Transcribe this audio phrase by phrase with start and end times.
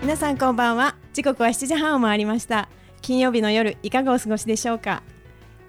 [0.00, 0.94] 皆さんこんばんは。
[1.12, 2.68] 時刻は7時半を回りました。
[3.02, 5.02] 金曜日の夜いかがお過ごしでしょうか？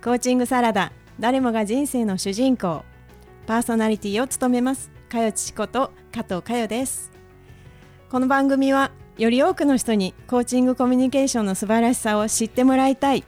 [0.04, 2.83] コーチングサラダ誰もが人生の主人公。
[3.47, 4.92] パーソナリティを務めます。
[5.07, 7.10] かよちこと加藤かよです。
[8.10, 13.23] この番組はより多くの人にコーチングコミュニケーションの素晴らしさを知ってもらいたい。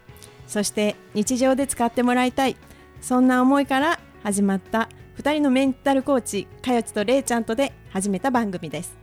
[0.47, 2.57] そして日常で使ってもらいたい。
[2.99, 8.97] そんな思いから始まった2人のメンタルコーチかよちとれいちゃんとで始めた番組です。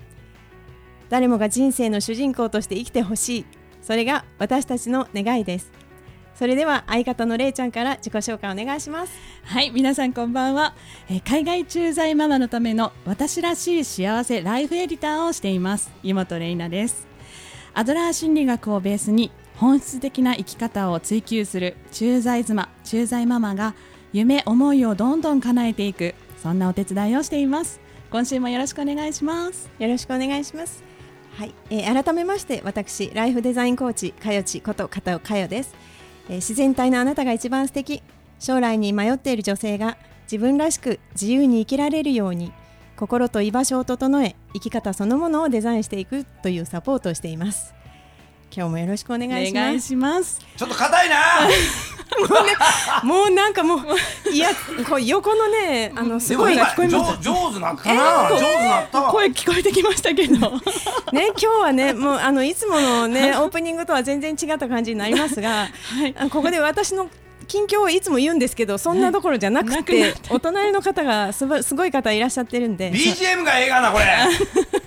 [1.08, 3.46] 誰もが人生の主人公として生きてほしい。
[3.80, 5.72] それが私たちの願いです。
[6.34, 9.12] それでは相方のれいちゃんから自己紹介お願いします。
[9.44, 10.74] はい皆さんこんばんは、
[11.08, 15.92] えー海外駐在ママのための私らしい幸せライフエディターをしています。
[16.02, 17.06] 湯本玲奈です。
[17.72, 23.74] アドラー心理学をベースに本質的な生き方を追求する駐在妻駐在ママが
[24.12, 27.80] 夢思いをどんどん叶えていくそんなお手伝いをしています。
[28.10, 29.70] 今週もよろしくお願いします。
[29.78, 30.82] よろしくお願いします。
[31.36, 35.74] はい、えー改めまして私ライフデザインコーチかよちこと片尾かよです、
[36.28, 38.02] えー自然体のあなたが一番素敵。
[38.38, 42.52] 将来に迷っている女性が自分らしく自由に生きられるように
[42.96, 47.74] 心と居場所を整え生き方そのものをデザインしていくというサポートをしています。
[48.54, 50.40] 今日もよろしくお願いしお願いますします。
[50.56, 51.16] ちょっと硬いな。
[53.02, 54.48] もうなんかもういや
[54.88, 58.28] こう横のねあのすごい聞こえます上上手なったな。
[58.30, 59.10] 上手なったわ。
[59.10, 65.68] 声聞こえてきましたけどね、今日はね、もうあのいつものね、オープニングとは全然違った感じになりますが、
[66.16, 67.08] あここで私の
[67.46, 74.04] 近況をいつも言うんですけど、そんなどころじゃなくてっ、お隣の方がすばすごい方いらっしゃってるんで、BGM がええがなこれ。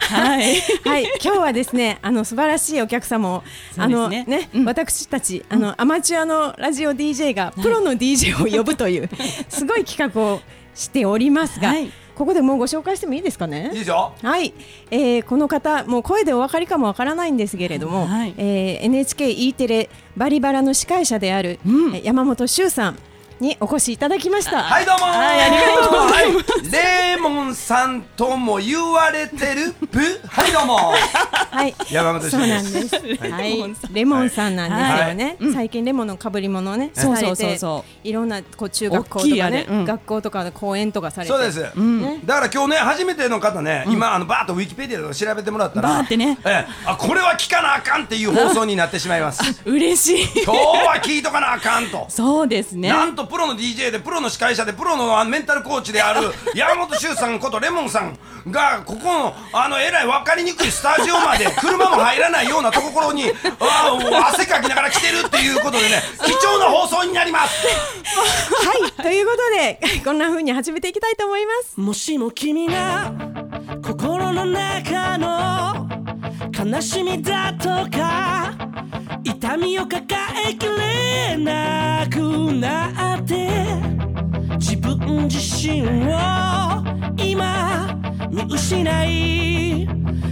[0.00, 0.60] はい。
[0.84, 3.44] はい、今日はですね、あの素晴らしいお客様を、
[3.76, 4.64] あのねね、うん。
[4.64, 9.08] 私たちあのアマチュアのラジオ DJ がプロの DJ を呼ぶという
[9.48, 10.40] すごい企画を
[10.74, 11.90] しておりますが、はい。
[12.14, 13.70] ここでもうご紹介してもいいですかね？
[13.74, 13.84] いい。
[13.84, 14.54] はい、
[14.90, 18.34] えーこの方もう声でお分かりかもわからないんですけれども、はい。
[18.38, 21.94] えー NHKE テレバリバラの司会者である、うん。
[21.96, 22.98] えー山本修さん
[23.40, 24.62] にお越しいただきました。
[24.62, 25.08] はいどうもー。
[25.08, 26.70] はいありがとうございます。
[26.70, 29.98] レーモンさんとも言われてるプ。
[30.26, 30.76] はいどうも。
[30.76, 32.94] はい、山本修そうなんです。
[32.96, 35.36] はいはいレモンさん、なんですよね。
[35.38, 41.80] はい最近レモンの被り物をね、そうそうそうそいろんなこう中学校とかね、うん学校とかで講演とかされて、そうです。
[41.80, 49.42] ねだから今日ね初めての方ね、今あのバーッとウィキペディアで調べてもらったら、バーってねええあこれは聞かなあかんっていう放送になってしまいます。
[49.66, 52.06] 嬉しい今日は聞いとかなあかんと。
[52.08, 58.18] そうですねなんとプロの DJ でプロの司会者でプロのあメンタルコーチである 山本修さんことレモンさん
[58.50, 71.80] がここのあのえらい分かりにくいスタジオまで車も入らないようなところに あもう汗かきながら来てるっていうことでね貴重な放送になりますはい、ということでこんな風に始めていきたいと思います。
[71.80, 73.12] もしも君が
[73.82, 75.85] 心の中の
[76.52, 78.52] 悲しみだとか
[79.24, 82.18] 痛みを抱えきれなく
[82.52, 83.48] なって
[84.58, 86.18] 自分自身を
[87.16, 87.98] 今
[88.30, 89.88] 見失い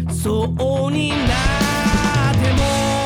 [0.09, 1.19] そうになっ
[2.35, 3.04] ても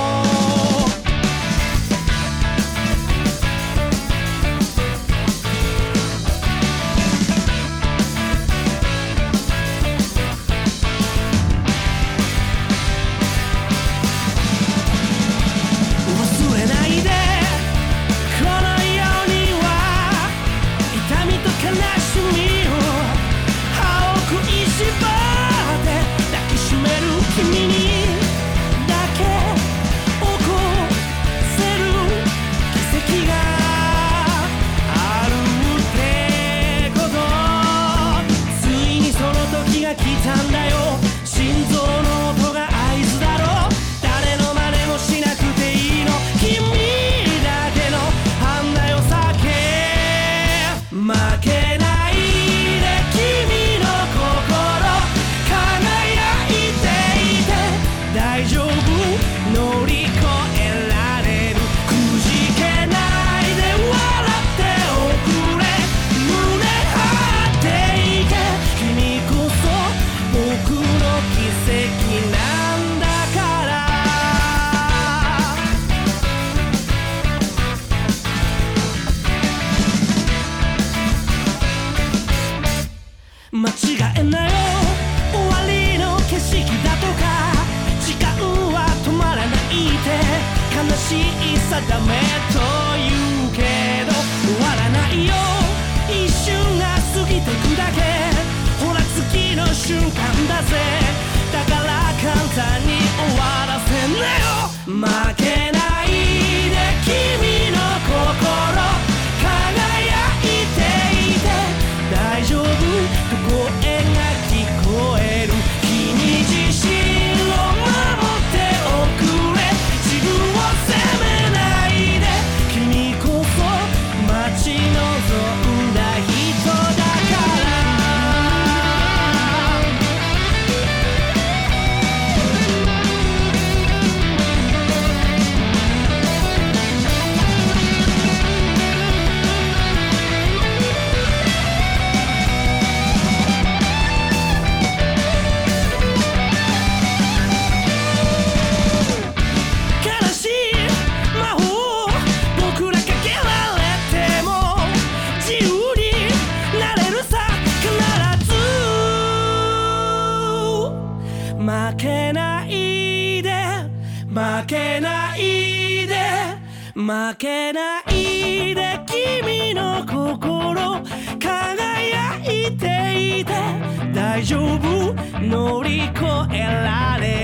[174.38, 175.12] 大丈夫？
[175.40, 177.37] 乗り越えられ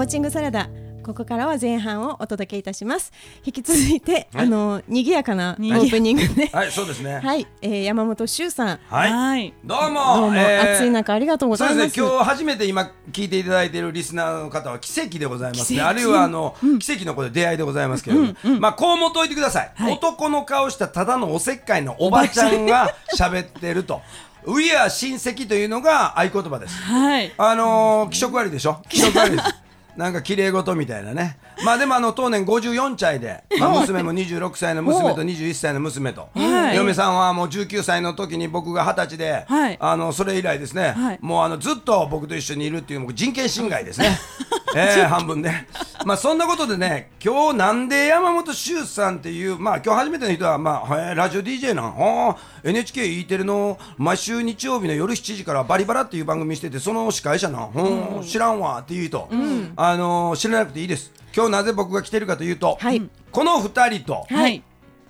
[0.00, 0.70] コーチングサラダ
[1.02, 3.12] ここからは前半をお届けいたします。
[3.44, 4.46] 引き続いて、はい。
[4.46, 6.46] あの賑やかなオープニングで。
[6.46, 7.18] はいそうですね。
[7.18, 8.80] はい、えー、山本修さん。
[8.88, 9.52] はい、はい。
[9.62, 10.00] どうも。
[10.16, 11.80] どうも、えー暑い中ありがとうございます。
[11.82, 12.06] ですね。
[12.08, 15.82] 今日初めて今聞いていただいているリスナーの方は奇跡でございますね。
[15.82, 19.92] あるいはあの、奇跡の子で出会いでございますけれども、まあこうもといてください、はい。
[19.92, 24.00] 男の顔したただのおせっかいのおばちゃんが喋ってると
[24.48, 26.74] 「ウィア親戚」というのが合言葉です。
[26.84, 27.34] はい。
[27.36, 28.80] あのー、気色悪いでしょ？
[28.88, 29.69] 気色悪いです
[30.00, 31.36] なんか綺麗事みたいなね。
[31.64, 36.76] まあでもあの当年54歳で、まあ、娘も26歳の娘と21歳の娘と、はい。
[36.76, 39.76] 嫁さんはもう19歳の時に僕が20歳で、はい。
[39.80, 41.18] あのそれ以来ですね、はい。
[41.20, 44.18] もうあのずっと僕と一緒にいるっていうもう人権侵害ですね。
[44.74, 45.66] えー、半分ね
[46.04, 53.78] まあそんなことでね今日なんで山本周さんっていうまあ今日初めての人はまあ、へーラジオ DJ なん？NHKE テレの？
[53.98, 59.28] 毎週日曜日の夜7時からバリバラっていう番組しててその司会者なん、うん、知らんわっていう人、
[59.76, 63.02] あのー知らなくていいです今日なぜ僕が来てるかというと、はい。
[63.30, 64.62] この2人と、はい。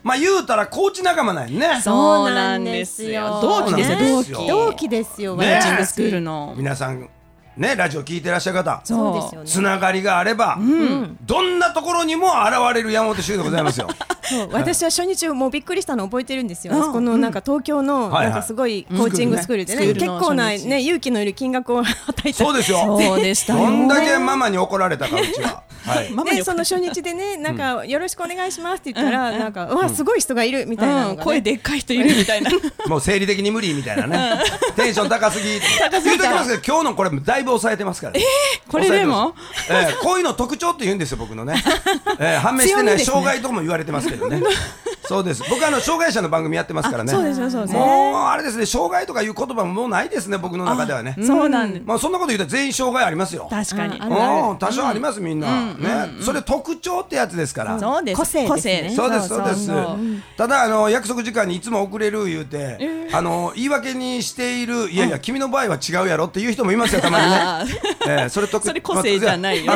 [0.02, 1.80] まあ言うたらコーチ仲間なんやね。
[1.82, 3.40] そうなんですよ。
[3.42, 4.46] 同期ですよ。
[4.48, 6.54] 同期ですよ、ねコーチング私スクールの。
[6.56, 7.08] 皆さん
[7.60, 8.80] ねラジオ聞いてらっしゃる方。
[8.84, 9.46] そうですよね。
[9.46, 10.58] つながりがあれば、
[11.22, 13.88] どんなところにも現れる山本修でございますよ。
[14.30, 18.24] そう私は初日もうびっくりしたの覚えてるんですよ、このなんか東京のはいはい。
[18.26, 20.68] なんかすごいコーチングスクールでね、うん結構な、スクールの初日。
[20.68, 22.32] ね、勇気のいる金額をはた。
[22.32, 22.98] そうですよ。
[22.98, 25.62] そうでしたよどんだけママに怒られたかうちは。
[25.84, 26.10] はい。
[26.10, 31.16] ママにでその初日でねなんかよろしくお願いしますって言ったら、なんかうわすごい人がいるみたいなのが、ね。
[31.18, 32.50] うん声でっかい人いるみたいな。
[32.86, 34.42] もう生理的に無理みたいなね。
[34.76, 35.60] テンション高すぎ。
[36.04, 38.14] 言うときますけど今日のこれだいぶ抑えてますから。
[38.18, 38.22] え
[38.68, 39.34] これでも？
[39.70, 41.62] えーこういうの特徴って言うんですよ僕のね。
[42.18, 44.40] えー判明してない障害とも言われてますけどね。
[45.10, 45.42] そうです。
[45.50, 47.10] 僕あの障害者の番組やってますからね。
[47.10, 47.74] そうですよそうです。
[47.74, 51.16] よもうあれですね障害とかいう言葉ももうないですね僕の中ではね。
[51.20, 51.82] そうなんです。
[51.84, 53.48] まあそんなこと言ったら全員障害ありますよ。
[53.50, 53.98] 確かに。
[53.98, 54.58] うん。
[54.58, 58.18] 多少ありますみんな、ね、それ特徴ってやつですから、そうです。
[58.18, 58.90] 個性ですね。
[58.94, 59.70] そうですそうです。
[60.36, 62.78] ただあの約束時間にいつも遅れる言うて、
[63.12, 67.40] あの言い訳にしているいやいや君の場合は違うやろっていう人もいますよたまにね。
[68.06, 69.72] えーそれ特それ個性じゃないよ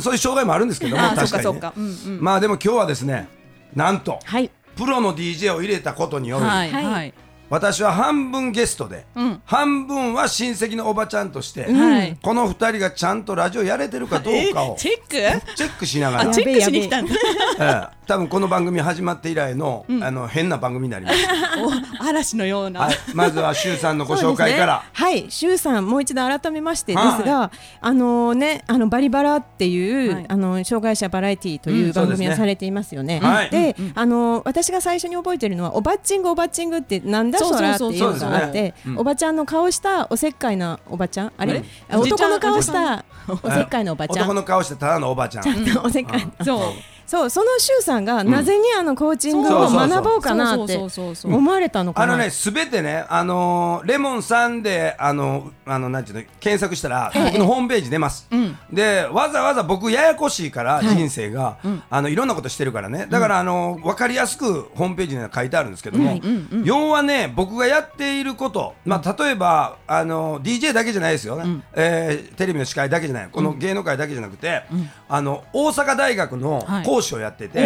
[0.00, 1.42] そういう障害もあるんですけども確かに、ね、そうか。
[1.42, 2.18] そうかうん。
[2.20, 3.28] まあでも今日はですね
[3.74, 4.50] なんとはい
[4.80, 6.84] プロの DJ を入れたことによる、はいはい。
[6.84, 7.14] はい
[7.50, 9.42] 私は半分ゲストで、うん。
[9.44, 12.16] 半分は親戚のおばちゃんとして、はい。
[12.22, 15.46] この二人がちゃんとラジオやれてるかどうかをチェック？
[15.56, 16.30] チェックしながら。
[16.30, 17.14] あチェックしに来たんだ。
[17.58, 18.00] ええ。
[18.10, 21.18] 多分この番組始まって以来の,、あの変な番組になります、
[22.02, 30.24] お嵐のような、はい、まずは周さんのご紹介から、はい、周さんもう一度改めましてですはいが、あのね、あのバリバラっていう、はい。
[30.26, 31.92] あの障害者バラエティーといううん。
[31.92, 33.20] 番組をされていますよね。
[33.20, 33.50] はい。
[33.50, 38.18] で、あの私が最初に覚えてるのはおばっちんぐおばっちんぐってなんだそうそらっていうのそう。
[38.18, 44.24] そうがあっておばちゃんの顔したおせっかいなおばちゃん、あれ、男の顔したおせっかいなおばちゃん。
[44.24, 45.44] 男の顔してただのおばちゃん。
[45.84, 46.28] お せっかい。
[46.44, 46.60] そう
[47.10, 50.78] そう、その周さんがなぜにあのコーチングを学ぼうかなって
[51.24, 52.12] 思われたのかな？
[52.12, 58.28] あのね、すべてね、あのーレモンさんで、あのあの、なんていうの、検索したら、僕のホームページ出ます。
[58.32, 58.56] ん。
[58.72, 61.58] で、わざわざ僕、ややこしいから、人生が、
[61.90, 63.08] あの、いろんなことしてるからね。
[63.10, 66.20] だから、あのわかりやすくホームページには書いてあるんですけども、
[66.62, 74.62] 要はね、僕がやっていること、まあ、例えば、あの DJ だけじゃないですよね、えーテレビの司会だけじゃない、この芸能界だけじゃなくて、
[75.08, 77.58] あの、大阪大学のはい講師をやってて、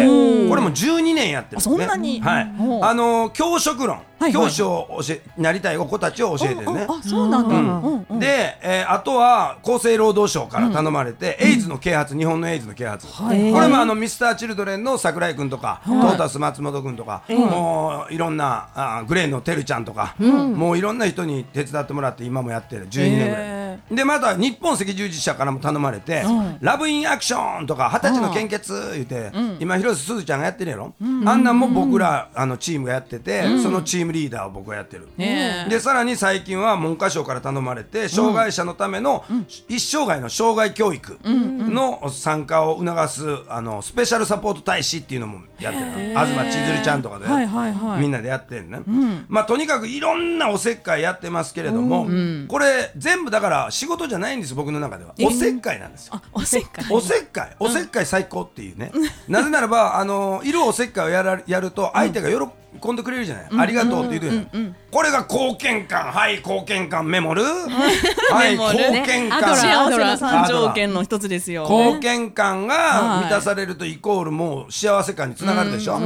[0.49, 1.75] これも12年やってるんですね。
[2.21, 2.53] はい。
[2.83, 4.45] あの教職論、はいはい。
[4.45, 6.85] 教師を教えなりたい子たちを教えてるね。
[6.89, 8.19] ああそうなんだ、ううんんうん。
[8.19, 13.51] で、えーあとは厚生労働省から頼まれて、エイズの啓発、日本のエイズの啓発、はい。
[13.51, 23.45] これもあのミスターチルドレンの桜井君とか、トータス松本君とか、もういろんなあグレーのてるちゃんとか、もういろんな人に手伝ってもらって、今もやってる、12年ぐらい。
[23.47, 30.93] へでまた日本赤十字社からも頼まれて、うんラブインアクションとか二十歳の献血言って、今広瀬すずちゃんがやってるやろ、
[31.25, 35.69] あんなんも僕らあのチームがやってて、そのチームリーダーを僕がやってる、ねえ。
[35.69, 39.23] でさらに最近は文科省から頼まれて障害者のための
[39.67, 48.01] 一生涯の障害教育の参加を促すあのスペシャルサポート大使っていうのもやってる東千鶴ちゃんとかで、はいはいはい。
[48.01, 48.79] みんなでやってるね、
[49.27, 52.07] まあとにかくいろんなおせっかいやってますけれども、
[52.47, 55.13] これ全部だから仕事じゃないんです僕の中では。
[55.21, 56.13] おせっかいなんですよ。
[56.15, 56.85] あおせっかい。
[56.89, 58.91] おせっかい、おせっかい最高っていうね。
[59.27, 62.51] なぜならば、あのいるおせっかいをやらやると、相手が喜ん
[62.95, 63.47] でくれるじゃない？
[63.57, 67.05] ありがとうって言うてるこれが貢献感、はい、貢献感。
[67.07, 67.43] メモる？
[68.31, 69.37] はい、貢献感。
[69.39, 71.63] アドラー三条件の一つですよ。
[71.63, 73.23] 貢献感がはい。
[73.25, 75.99] 満たされるとイコールもう幸せ感につながるでしょ？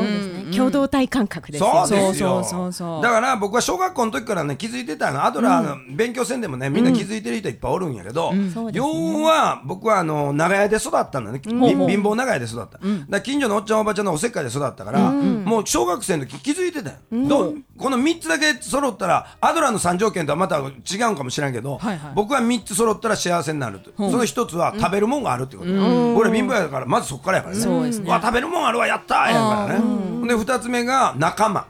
[0.55, 1.81] 共同体感覚ですよ。
[1.81, 1.87] ね。
[1.87, 2.43] そうですよ。
[2.43, 5.23] そうそうだから僕は小学校の時からね気づいてたの。
[5.25, 8.33] アドラーの勉強せんでもねみんな気づいてる人いっぱいおるんやけど、
[8.73, 11.59] 要は僕はあの長屋で育ったんだね、び貧
[12.01, 17.55] 乏長屋で育った、だ近所のおっちゃんおばちゃんのおせっかいで育ったから、もう小学生の時気づいてたよ、どう？
[17.77, 20.61] この3つだけ揃ったらアドラーの3条件とはまた違
[21.03, 22.11] うんかもしれんけど、はいはい。
[22.15, 25.69] 僕は3つ揃ったら幸せになると、その1つは食べるもんがあるってこと、
[26.15, 27.61] 俺貧乏やからまずそこからやからね。
[27.61, 28.09] そうね。
[28.09, 30.27] わ食べるもんあるわやったーやからね。
[30.27, 31.65] で2つ目が仲間。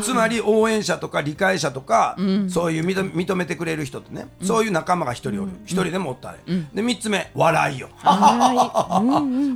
[0.00, 2.14] つまり応援者とか理解者とか、
[2.48, 5.50] そういう認認めてくれる人ってね、そういう仲間が一人おる。
[5.64, 9.00] 一、人でもおったら、で3つ目笑いよ、 ハ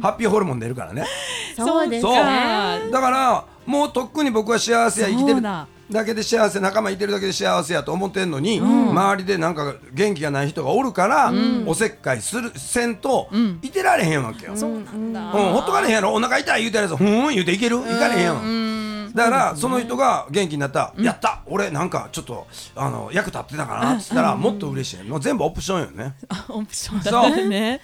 [0.02, 1.04] ッピーホルモン出るからね。
[1.56, 2.14] そうですそう。
[2.14, 2.90] ね。
[2.90, 11.32] だからもうとっくに僕は幸せや生きてるだだけで幸せ仲間いてるだけで幸せやと思ってんのに、周りでなんか元気がない人がおるから、
[11.66, 13.28] おせっかいするせんと、
[13.60, 16.12] いてられへんわけよ、そうなんだ、うん、ほっとかれへんやろ。
[16.14, 17.78] お腹痛い言うてるやつふーん言うていける？
[17.78, 18.69] いかれへんやん
[19.14, 20.92] だからその人が元気になった。
[20.98, 21.42] やった。
[21.46, 25.02] 俺なんかちょっとあの役立ってたかなっつったらもっと嬉しい。
[25.04, 26.14] もう全部オプションよね。
[26.48, 27.80] オプションだったね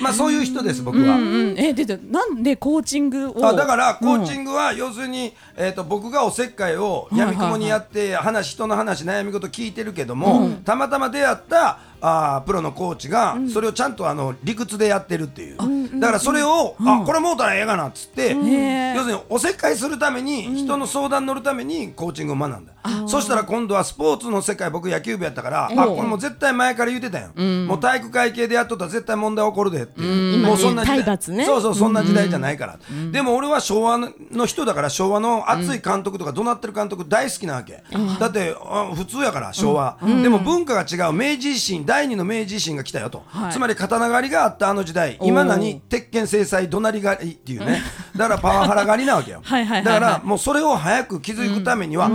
[0.00, 3.46] まあそういう人です僕は、うんえででなんでコーチングを？
[3.46, 22.72] あだからコーチグ、ングは要するに、えー、と僕がおせっかいをやみくもにやって話人の話悩み事聞いてるけども、たまたま出会ったあープロのコーチがそれをちゃんとあの理屈でやってるっていう、だからそれを、あこれもうたらええかなっつって、要するにおせっかいするために人の相談乗るためにコーチングを学んだ、
[23.06, 27.28] そしたら今度はスポーツの世界僕野球部やったから、あこれもう絶対前から言ってたよ、
[27.66, 31.18] もう体育会系でやっとったら絶対問題起こるでってもうそんな時代。
[31.44, 32.78] そうそうそんな時代じゃないから、
[33.10, 37.82] でも俺は昭和の人だから昭和の熱い監督とか怒鳴ってる監督大好きなわけ、
[38.18, 43.52] だってあ普通やから昭和、でも文化が違う明治維新第二の明治維新が来たよと、はい。
[43.52, 45.18] つまり刀狩りがあったあの時代。
[45.22, 47.82] 今何鉄拳制裁怒鳴り狩りっていうね。
[48.16, 49.42] だからパワハラ狩りなわけよ。
[49.42, 52.08] だからもうそれを早く気づくためには、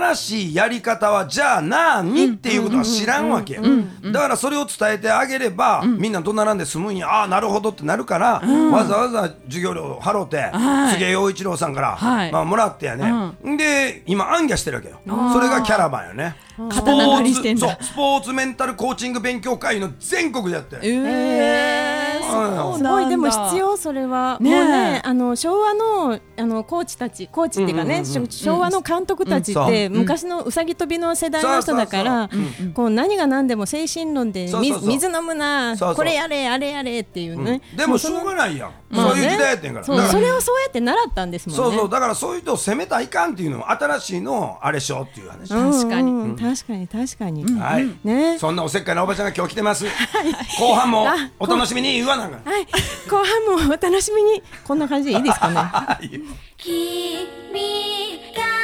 [0.00, 3.54] 新しいやり方はじゃあ何っていうことは知らんわけ。
[3.54, 3.62] よ、
[4.12, 7.08] だからそれを伝えてあげれば、みんな怒鳴らんで済むんや。
[7.08, 8.40] ああなるほどってなるから、
[8.70, 10.92] わざわざ授業料を払うて、はい。
[10.94, 12.32] 杉江陽一郎さんから、はい。
[12.32, 15.00] まあ、もらってやね、で今暗記してるわけよ。
[15.32, 16.36] それがキャラバンよね
[16.68, 17.68] 刀狩りしてんだ。
[17.68, 20.76] そうスポーツメンタルコーチング勉強会の全国でやって。
[20.76, 22.76] るえー、そうなんだ。
[22.78, 23.08] すごい。
[23.08, 32.30] でも必要それは、ねえもうねあの昭和のあのコーチたちコーチっていうかね、うんうんうんし昭和の監督たちって、うん昔のうさぎ跳びの世代の人だから
[32.74, 39.84] こう何が何でも精神論で水水飲むなこれやれあれやれっていうね、でもしょうがないやん、そういう時代やってんから。
[39.84, 40.12] そうだから。
[40.12, 41.64] それをそうやって習ったんですもんね。
[41.64, 41.90] そうそう。
[41.90, 45.72] だからそういう人を責めたらいかんっていうのも新しいのをあれしようっていう話、うん。
[45.72, 46.10] 確かに。
[46.10, 48.36] うん確かに確かに、はい、ね。
[48.38, 49.86] そんなおせっかいなおばちゃんが今日来てます、
[50.58, 51.06] 後半も
[51.38, 52.42] お楽しみに言わなんはい。
[53.08, 54.42] 後半もお楽しみに。
[54.64, 55.54] こんな感じでいいですかね。
[55.56, 56.08] はい。
[56.56, 57.20] 君
[58.34, 58.59] が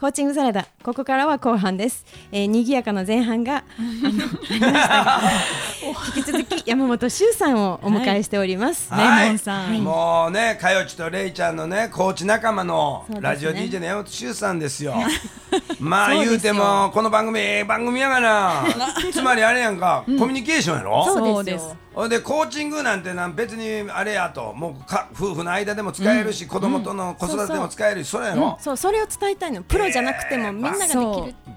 [0.00, 5.04] コーチングサラダここからは後半です、えー、賑やかな前半があのありました。
[5.04, 5.20] が
[6.16, 9.24] 引き続き山本修さんをお迎えしております、はい。
[9.24, 9.84] レモンさん。
[9.84, 14.94] もうね、かよちとれいちゃんのね、コーチ仲間のラジオ DJ の山本修さんですよ。
[15.78, 18.64] まあ言うても、この番組、ええ番組やがな。
[19.12, 21.04] つまりあれやんか、コミュニケーションやろ？
[21.04, 29.62] そうそうですほんでコーチングなんてなん別にあれやともうか夫婦の間でも使えるし、子供との子育てでも使えるし、それやろ、そうそれを伝えたいの。
[29.62, 31.00] プロじゃなくてもみんなができる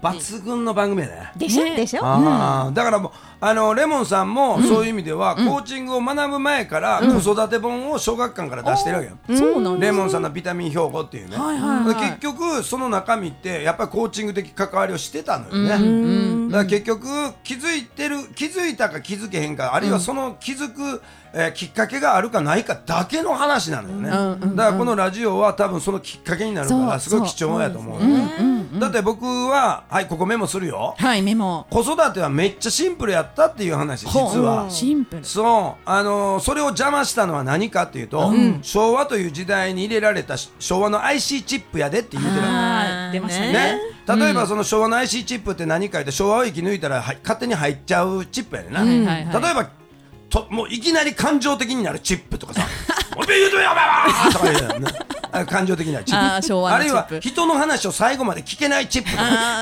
[0.02, 1.32] 抜群の番組やね。
[1.36, 1.76] でしょ、ね。
[1.76, 2.00] でしょ？
[2.04, 3.12] あーだからもう
[3.46, 9.38] あのレモンさんもそういう意味では、コーチングを学ぶ前から子育て本を小学館から出してるわけよ。
[9.38, 11.94] そうなんレモンさんのビタミン標語っていうね、はいはいはい。
[11.94, 17.06] 結局その中身ってやっぱりコーチング的関わりをしてたのよね、だから結局
[17.42, 21.02] 気づいてる気づいたか気づけへんかあるいはその気づく、
[21.34, 24.08] えーきっかけがあるかないかだけの話なのよね、
[24.54, 28.54] だからこのラジオは多分そのきっかけになるからすごい貴重やと思うよね。
[28.78, 30.94] だって僕ははいここメモするよ。
[30.96, 31.66] はいメモ。
[31.70, 34.66] 子育てはめっちゃシンプルやったっていう話実は。
[34.70, 35.24] シンプル。
[35.24, 35.82] そう。
[35.84, 43.12] あのーそれを邪魔したのは何かっていうと、昭和という時代に入れられたし昭和の IC チップやでって言うてるはい。
[43.12, 43.52] 出ましたね。
[43.52, 43.78] ね、
[44.16, 49.42] 例えばその昭和の IC チップって何か言って昭和を生き抜いたらはい勝手に入っちゃうチップやねんな、はいはいはい。
[49.42, 49.70] 例えば
[50.30, 52.62] ともういきなり感情的になるチップとかさ
[53.16, 53.86] 「おめ言うとやばい
[54.26, 54.88] わ!」とか言うよね
[55.22, 56.68] あ感情的なチップ。
[56.68, 59.10] あるいは人の話を最後まで聞けないチップ。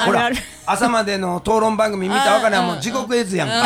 [0.07, 0.31] ほら
[0.65, 3.65] 朝までの討論番組見たらわからんもう地獄絵図やんか。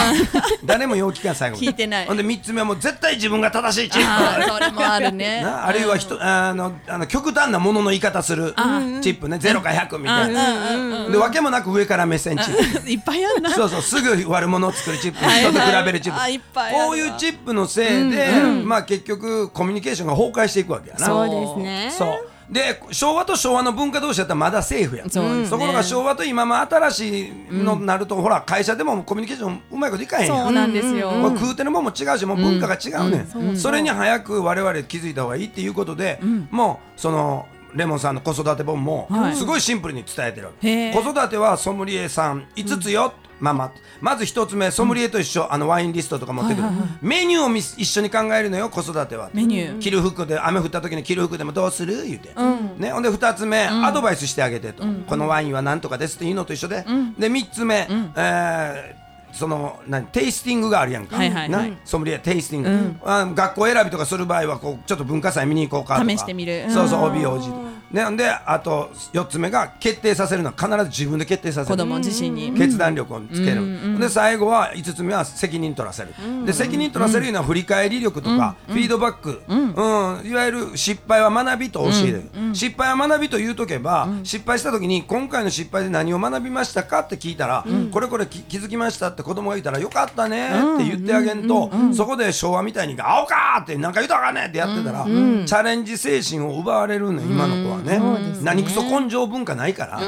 [0.65, 2.07] 誰もよう聞かん最後聞いてない。
[2.07, 4.51] ほんで3つ目はもう絶対自分が正しいチップ。
[4.51, 5.43] それもあるね。
[5.43, 8.55] なあるいは人、あのあの極端なものの言い方する
[9.03, 9.37] チップね。
[9.37, 12.89] 0か100みたいな、でわけもなく上から目線チップ。
[12.91, 13.51] いっぱいあるな。
[13.51, 16.19] そうそうすぐ悪者を作るチップはい人と比べるチップ、
[16.55, 18.27] こういうチップのせいで、
[18.65, 21.07] まあ結局コミュニケーションが崩壊していくわけやな。
[21.07, 22.29] そうですねそう。
[22.49, 25.11] で昭和と昭和の文化同士だったらまだセーフやん。
[25.11, 25.49] そね。
[25.49, 30.45] ところが昭和と今も新しいのになると、ほら会社でもコミュニケーションうまいこといかへんやん。
[30.45, 31.11] そうなんですよ。
[31.11, 36.21] これ食うてるもんも違うしもう文化が違うねん、それに早く我々気づいた方がいいっていうことで、
[36.53, 39.35] もうそのレモンさんの子育て本もはい。
[39.35, 46.69] すごいシンプルに伝えてるわけ、へー子育てはソムリエさん5つよ、ママまず一つ目ソムリエと一緒、あのワインリストとか持ってくる、
[47.03, 49.31] メニューをみ一緒に考えるのよ子育ては。
[49.33, 49.79] メニュー。
[49.79, 52.05] 着る服で雨降った時に着る服でもどうする？
[52.07, 52.31] 言うて、
[52.79, 56.85] ね、ほんで2つ目、アドバイスしてあげてと、このワインはなんとかですっていうのと一緒で、
[57.19, 60.07] で3つ目、えーその何？
[60.07, 61.51] テイスティングがあるやんか、はいはい。
[61.51, 66.11] はいなソムリエテイスティング、あ学校選びとかする場合はこうちょっと文化祭見に行こうかとか。
[66.11, 66.65] 試してみる。
[66.71, 71.77] そうそう帯王子ねほんであと4つ目が決定させるのは必ず自分で決定させる。
[71.77, 72.53] 子供自身に。
[72.53, 80.27] 決断力をつける、で最後は5つ目は責任取らせる、で責任取らせるいうのは振り返り力とか、フィードバック、うん。
[80.27, 82.23] いわゆる失敗は学びと教える、
[82.53, 98.01] 失敗は学びと言うとけば、失敗した時に今回の失敗で何を学びましたかって聞いたら、これこれき気づきましたって子供が言ったらよかったねって言ってあげんと、そこで昭和みたいに「青か!」って何か言うたらあかんねんってやってたら、チャレンジ精神を奪われるのよ今の子はね,、
[98.43, 100.01] 何クソ根性文化ないから、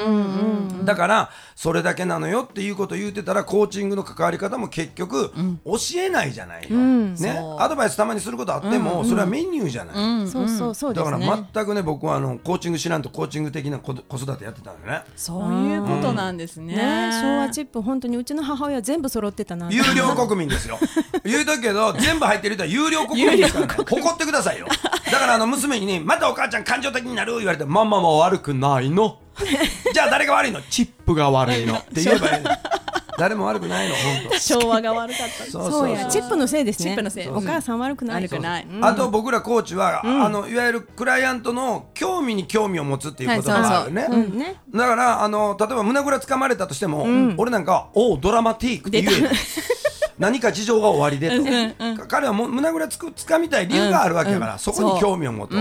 [0.85, 5.33] だからそれだけなのよっていうことを言ってたらコーチングの関わり方も結局
[5.65, 7.17] 教えないじゃないの、ね。
[7.17, 7.61] そう。
[7.61, 15.03] アドバイスたまにすることあっても、それはメニューじゃない、そうそうそうでだから全くね僕はあのコーチング知らんとコーチング的な子子育てやってたんだね。
[15.17, 16.75] そういうことなんですね。
[16.75, 17.11] ね。
[17.21, 20.79] 昭和チップ本当にうちの母親全部揃ってたな有料国民ですよ。
[21.25, 23.75] 言うとくけど全部入ってる人は有料国民ですからね。
[23.77, 24.67] 誇ってくださいよ
[25.11, 29.19] だからあの娘にねまたお母ちゃん感情的になる言われてママも悪くないの。
[29.93, 30.61] じゃあ誰が悪いの？
[30.63, 31.75] チップが悪いの。
[31.79, 32.51] って言えばいいの
[33.19, 34.39] 誰も悪くないの本当。
[34.39, 35.51] 昭和が悪かった。
[35.51, 36.07] そうそうや。
[36.07, 36.91] チップのせいですね。
[36.91, 37.29] チップのせい。
[37.29, 38.23] お母さん悪くない。
[38.23, 38.67] 悪くない。
[38.81, 44.61] あと僕らコーチは、あのいわゆるクライアントの興味に興味を持つっていう言葉があるね、うんね。
[44.73, 49.31] だからあの例えば胸ぐらつかまれたとしても、俺なんかは「おうドラマティーク」って言える
[50.19, 51.31] 何か事情が終わりで
[51.97, 55.61] と、彼はもう胸ぐらつくつかみたい理由があるわけだから、そこに興味を持とう、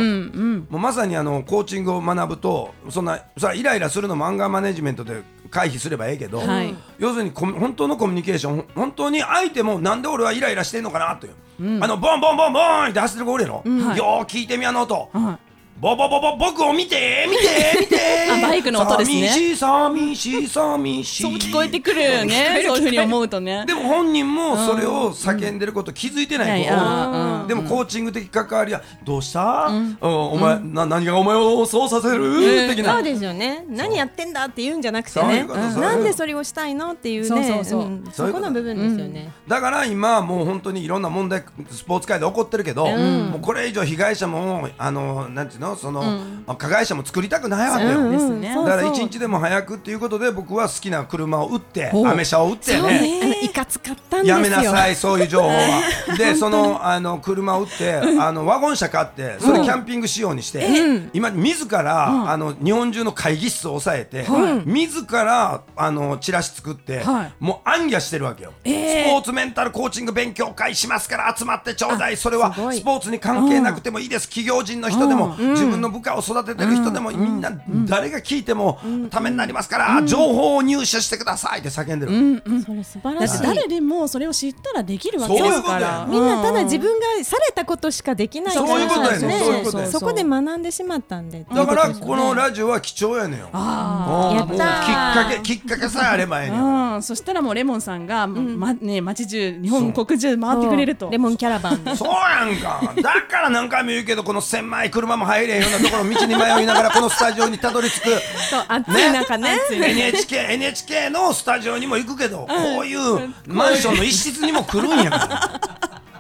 [0.70, 6.76] もうまさにあのコーチングを学ぶとそんなさイライラするのもアンガーマネジメントで回避すればええけど、はい。
[6.98, 13.98] 要するに本当のコミュニケーション本当に相手もなんで俺はイライラしてんのかなという、あのボンボンボンボンって走ってる子おるやろ、はい。
[13.98, 15.47] よー聞いてみあの音、はい
[15.80, 17.98] ボボボボ僕を見て見て 見て。
[18.32, 19.28] あバイクの音ですね。
[19.28, 21.24] 寂しい寂しい寂しい。
[21.24, 22.63] そう聞こえてくるよね。
[22.66, 23.63] そういうふうに思うとね。
[23.68, 26.80] でも本人もそれを叫んでること気づいてない子、うん。
[26.80, 27.48] うんうん。
[27.48, 29.98] でもコーチング的関わりはどうした、うん。
[30.02, 32.94] お前、な何がお前をそうさせる、的な。
[32.94, 33.63] そうですよね。
[33.70, 37.28] 何やってんだって言うんじゃなくてそういねなんでそれをしたいのっていうね。
[37.28, 37.82] そうそうそう。
[37.84, 38.04] ん。
[38.12, 39.32] そこの部分ですよね。
[39.48, 45.66] だから今もう本当にいろんな問題スポーツ界で起こってるけど、もうこれ以上被害者もあのなんていうの？
[45.75, 46.01] その、
[46.45, 53.43] まあ加害者も作りたくないわけよ、うんだから一日でも早くっていうことで僕は好きな車を売ってアメ車を売ってね。
[53.43, 54.38] いかつかったんですよ。
[54.38, 55.82] やめなさいそういう情報は。
[56.17, 60.67] で そのあの車車を売ってあのワゴン車買ってそれキャンピング仕様にして、
[61.13, 64.25] 今自ら、あの日本中の会議室を抑えて、
[64.65, 67.34] 自らあのチラシ作って、はい。
[67.39, 69.03] もう暗夜してるわけよ、えー。
[69.03, 72.17] スポーツメンタルコーチング勉強会しますから集まってちょうだい。
[72.17, 74.27] それはスポーツに関係なくてもいいです。
[74.27, 77.52] 企業人の人でも、自分の部下を育ててる人でも、みんな
[77.86, 89.28] 誰が聞いてもためになりますから、情報を入手してくださいって叫んでる、それ素晴だっらしてい誰でもそれを知ったらできるわけそういうですからみんなただ自分がされたことしかできないからそういうことやね。
[89.28, 89.39] ね。
[89.39, 89.91] そういうことやね。
[89.91, 91.46] そこで学んでしまったんで。
[91.50, 93.39] だからこのラジオは貴重やねん。
[93.39, 96.96] よあきっかけきっかけさえあればええねん。
[96.96, 101.10] うん、そしたらもうレモンさんが、まね、街中日本国中回ってくれると。
[101.10, 101.96] レモンキャラバンで。
[101.96, 102.93] そうやんか。
[103.02, 108.10] だから何回も言うけどこの狭い車も入れへんようなところ道に迷いながらこのスタジオにたどり着く。
[108.50, 109.58] そう暑い中ね。
[109.72, 115.62] NHK, NHK のスタジオにも行くけど、こういうマンションの一室にも来るんやから。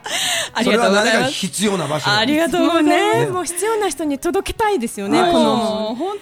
[0.63, 3.19] それは何か必要な場所ありがとうもうございます。
[3.19, 3.27] ね。
[3.27, 5.31] もう必要な人に届けたいですよねはい。
[5.31, 6.16] こものう本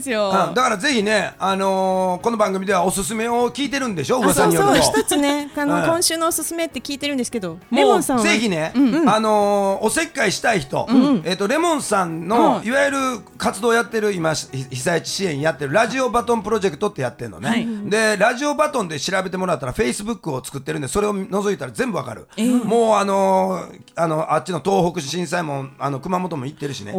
[0.00, 0.32] ですよ。
[0.32, 4.18] あだからぜひね、あのーこの番組ではおすすめを聞いてるんでしょ？
[4.20, 4.74] 噂によると。
[4.74, 5.50] そう一つね。
[5.56, 8.16] あの、はい今週のおすすめって聞いてるんですけどレモンさん。
[8.18, 8.72] はぜひね、
[9.06, 10.88] あのーおせっかいしたい人、
[11.24, 12.98] えっ、とレモンさんの、いわゆる
[13.38, 17.66] 活動やってる今ひ被災地支援やってるラジオバトンプロジェクトってやってるのね、はい。
[17.90, 22.26] でラジオバトンで調べてもらったらフェイスブックを作ってるんでそれを覗いたら全部わかる、
[22.64, 26.94] もうあのーあのあっちの東北震災もあの熊本も行ってるしね。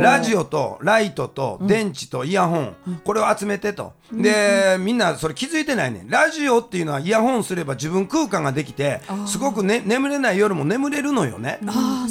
[0.00, 11.58] ラジオとライトと電池とイヤホン、これを集めてと、でみんなそれ気づいてないねラジオっていうのはイヤホンすれば自分空間ができてすごく、ね、眠れない夜も眠れるのよね。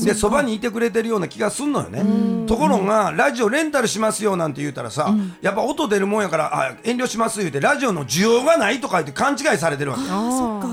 [0.03, 2.47] でそばにいてくれてるような気がすんのよね。
[2.47, 10.03] ところがラジオレンタルしますよなんて言うたらさ、やっぱ音出るもんやからあ遠慮します言うてラジオの需要がないとか言って勘違いされてるわけ。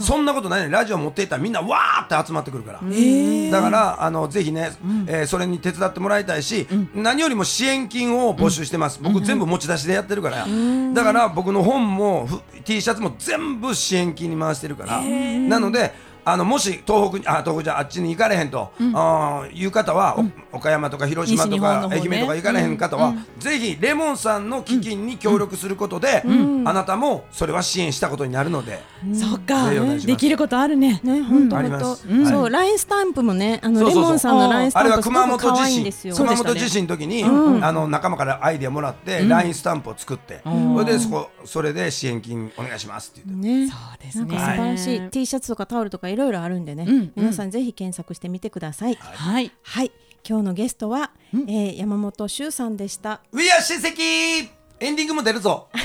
[0.00, 4.72] そんなことないねラジオ持っていったらみんなわーって集まってくるから、だからあのぜひね、
[5.06, 10.46] えーそれに手伝ってもらいたいし、何よりも支援金を募集してます、僕全部持ち出しでやってるから、
[10.94, 15.92] だから僕の本もふ T シャツも全部支援金に回してるから、なので
[16.24, 20.18] あのもし東北にあ東北じゃあっちに行かれへんと、あーいう方は、
[20.52, 21.96] お岡山とか広島とかね。
[21.96, 26.22] 愛媛とか行かれへん方は、ぜひレモンさんの基金に協力することで、
[26.64, 28.82] あなたもそれは支援したことになるので、
[29.14, 29.68] そっか。
[29.68, 30.06] ぜひお願いします。
[30.06, 31.00] できることあるね。
[31.02, 31.56] ね、本当。
[31.56, 36.16] 本そう、ラインスタンプもね、あのレモンさんのラインスタあれはンプすご熊本く可愛い地震んですよ。
[36.16, 43.48] 熊本地震の時に、あの仲間からアイデアもらって、ラインスタンプを作って、それでそこそれで支援金お願いしますって言って。
[43.48, 44.26] ね、そうですね。
[44.26, 48.94] なんか素晴らしい、T シャツとかタオルとかいろいろあるんでね、うん皆さんぜひ検索してみてください。
[48.96, 49.50] はい。
[49.62, 49.92] はい、
[50.28, 53.22] 今日のゲストは、えー山本修さんでした。
[53.32, 54.48] We are 親戚
[54.80, 55.68] エンディングも出るぞ。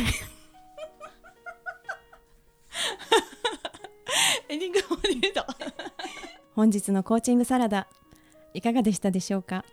[4.50, 5.48] エンディングも出た。
[6.56, 7.88] 本日のコーチングサラダ
[8.54, 9.66] いかがでしたでしょうか？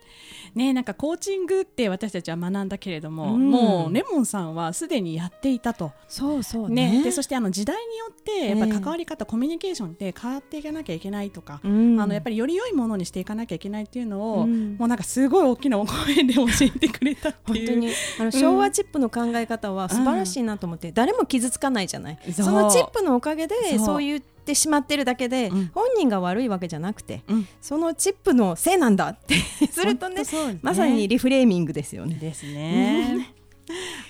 [0.54, 3.50] ねなんかコーチングって私たちは学んだけれども、うん。
[3.50, 5.92] もうレモンさんはすでにやっていたと。
[6.08, 12.00] そうそうね、でそしてあの時代によってやっぱ関わり方、コミュニケーションって変わっていかなきゃいけないとか、うん。
[12.00, 14.76] あのやっぱりより良いものにしていかなきゃいけないっていうのを、うん。
[14.78, 17.66] もうなんかすごい大きなお声で教えてくれたっていう。
[17.66, 17.92] 本当に。
[18.20, 22.18] あの昭和チップの考え方は素晴らしいなと思って、誰も傷つかないじゃない。
[22.32, 23.78] そのチップのおかげでそう。
[23.78, 29.34] そう言ってしまってるだけで、うん本人が悪いわけじゃなくて、うんそのチップのせいなんだって
[29.70, 32.14] するとねねまさにリフレーミングですよね。
[32.16, 33.34] ですね。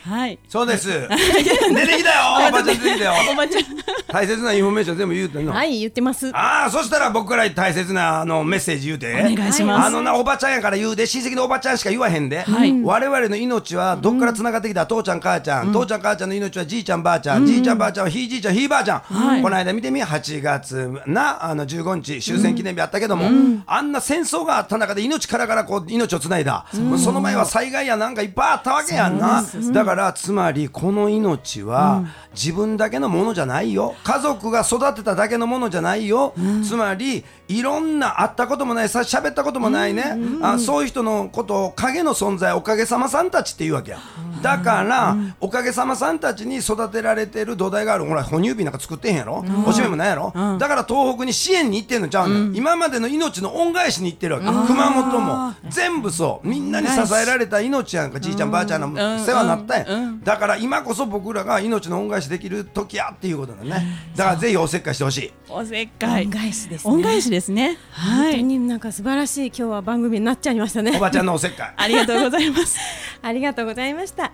[0.09, 0.39] はい。
[0.49, 0.89] そうです。
[1.09, 2.49] 出てきたよ。
[2.49, 3.13] おばちゃん出てきたよ。
[3.33, 3.65] おばちゃん。
[4.09, 5.53] 大切なインフォメーション全部言うてんの？
[5.53, 6.31] はい言ってます。
[6.35, 9.15] ああ、そしたら僕から大切なあのメッセージ言うて。
[9.15, 12.41] お願いしますあのな、おばちゃんやから言うで、親戚のおばちゃんしか言わへんで。
[12.43, 19.01] はい我々の命はどっから繋がってきた、父ちゃん母ちゃん、父ちゃん母ちゃんの命はじいちゃんばあちゃん、じいちゃんばあちゃんはひいじいちゃんひいばあちゃん。
[19.01, 23.29] はいこの間見てみ、8月な、あの15日終戦記念日あったけども、
[23.67, 26.65] あんな戦争があった中で命からからこう命をつないだ。
[26.73, 29.45] その前は災害やなんかいっぱいあったわけやんな。
[29.73, 33.95] だからつまりこの命は自分だけのものじゃないよ。
[34.05, 36.35] 家族が育てただけのものじゃないよ。
[36.65, 43.99] つまりいろんな会ったこともないさ喋ったこともないね、あそういう人のことを影の存在おかげさまさんたちっていうわけや。
[44.41, 48.07] だから、おかげさまさんたちに育てられてる土台がある。
[48.07, 55.55] ほら哺乳瓶なんか作ってへんやろ、おしめもないやろ、だから東北に支援に行ってんのちゃうね、ん、今までの命の恩返しに行ってるわけ、熊本も。
[55.69, 56.49] 全部そう。
[56.49, 63.87] みんなに支えられた命やんかじいちゃんばあちゃんの世話になったやん、だから今こそ僕らが命の恩返しできる時やっていうことだね。
[64.17, 65.33] だからぜひおせっかいしてほしい。
[65.49, 66.25] おせっかい。
[66.25, 66.31] 恩。
[66.31, 66.95] 返しですね。
[66.95, 67.79] 恩返しですね。
[67.93, 68.45] は本当い。
[68.45, 71.01] になんか素晴らしい今日は番組になっちゃいましたねお。
[71.01, 72.79] ばちゃんのおせっかい ありがとうございます。
[73.23, 74.33] ありがとうございました。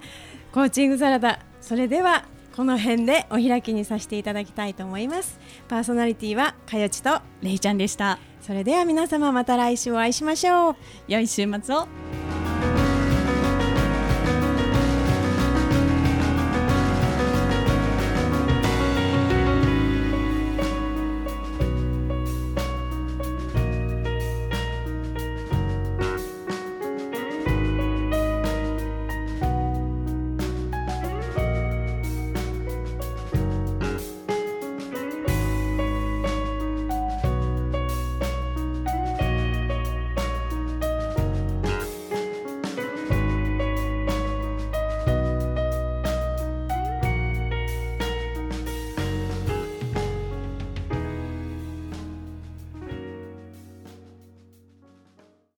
[0.53, 2.25] コーチングサラダ、それでは
[2.57, 5.39] この辺でお開きにさせていただきたいと思います。
[5.69, 8.19] パーソナリティはかよちと、れいちゃんでした。
[8.41, 10.77] それでは皆様また来週お会いしましょう
[11.09, 11.89] 良い週末を